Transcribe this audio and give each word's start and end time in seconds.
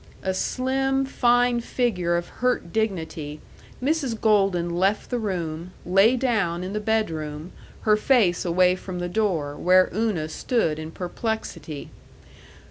A 0.23 0.33
slim, 0.33 1.05
fine 1.05 1.59
figure 1.61 2.17
of 2.17 2.27
hurt 2.41 2.73
dignity, 2.73 3.39
Mrs. 3.83 4.19
Golden 4.19 4.67
left 4.75 5.11
the 5.11 5.19
room, 5.19 5.73
lay 5.85 6.15
down 6.15 6.63
in 6.63 6.73
the 6.73 6.79
bedroom, 6.79 7.51
her 7.81 7.95
face 7.95 8.43
away 8.43 8.73
from 8.75 8.97
the 8.97 9.07
door 9.07 9.55
where 9.55 9.91
Una 9.93 10.27
stood 10.27 10.79
in 10.79 10.89
perplexity. 10.89 11.91